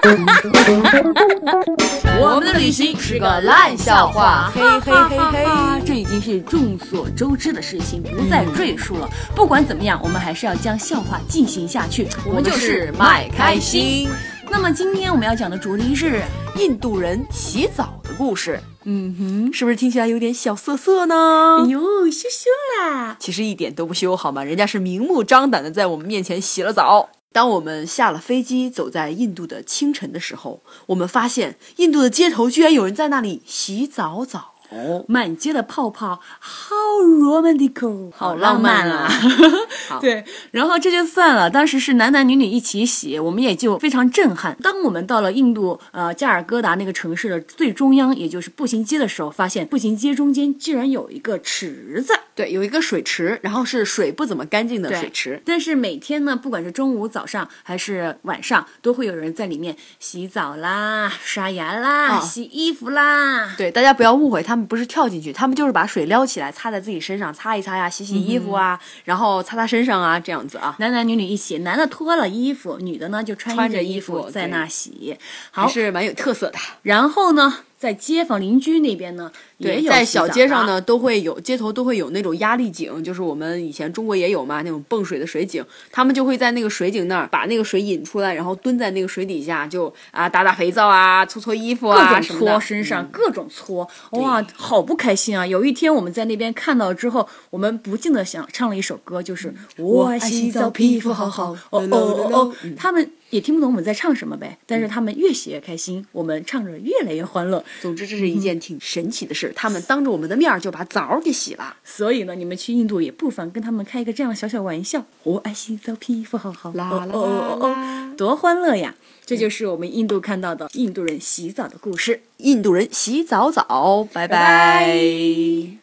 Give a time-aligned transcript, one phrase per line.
[2.20, 9.08] 我们的旅行是个烂笑话，嘿嘿嘿嘿，这已经是众所周知的事情，不再赘述了。
[9.34, 12.08] 不管怎么样，我们还是要将笑话进行下去。
[12.26, 14.08] 我们就是麦开心。
[14.50, 16.22] 那么今天我们要讲的主题是
[16.56, 18.58] 印度人洗澡的故事。
[18.84, 21.58] 嗯哼，是不是听起来有点小涩涩呢？
[21.60, 23.16] 哎呦，羞羞啦！
[23.20, 24.42] 其实一点都不羞，好吗？
[24.42, 27.10] 人家是明目张胆的在我们面前洗了澡。
[27.32, 34.54] 当我们下了飞机，走在印度的清晨的时候，我们发现印度的街头居然有人在那里洗澡澡。
[34.70, 39.10] 哦，满街的泡泡，好 romantic，好浪漫啊！
[40.00, 44.56] 对，然后这就算了，当时是男男女女一起洗，我们也就非常震撼。
[44.62, 55.42] 当我们到了印度呃加尔各答那个城市的最中央，也就是步行街的时候，发现步行街中间居然有一个池子，对，有一个水池，然后是水不怎么干净的水池。
[55.44, 63.52] 但是每天呢，不管是中午、早上还是晚上，都会有人在里面洗澡啦、刷牙啦、洗衣服啦。
[63.58, 64.59] 对，大家不要误会，他们。
[64.66, 70.76] 不是跳进去，他们就是把水撩起来，擦在自己身上，擦一擦呀，洗洗衣服啊，然后擦擦身上啊，这样子啊。
[70.78, 75.16] 男男女女一起，男的脱了衣服，女的呢就穿着衣服在那洗，
[75.50, 76.58] 还是蛮有特色的。
[76.82, 77.58] 然后呢？
[77.80, 95.46] 在街坊邻居那边呢，也有在小街上呢，都会有街头都会有那种压力井，就是我们以前中国也有嘛，那种泵水的水井，他们就会在那个水井那儿把那个水引出来，然后蹲在那个水底下，就啊打打肥皂啊，搓搓衣服啊，搓身上，各种搓，哇，好不开心啊！
[95.46, 103.10] 有一天我们在那边看到之后，我们不禁的想唱了一首歌，就是我爱洗澡，皮肤好好，哦哦哦，他们。
[103.30, 107.64] 也听不懂我们在唱什么呗，但是他们越写越开心，我们唱着越来越欢乐。
[107.80, 109.52] 总之，这是一件挺神奇的事。
[109.56, 111.76] 他们当着我们的面就把澡给洗了。
[111.84, 115.04] 所以呢，你们去印度也不妨跟他们开一个这样小小玩笑。
[115.22, 118.94] 我爱洗澡，皮肤好好，啦啦啦，多欢乐呀！
[119.24, 122.22] 这就是我们印度看到的印度人洗澡的故事。
[122.38, 125.79] 印度人洗澡澡，拜拜。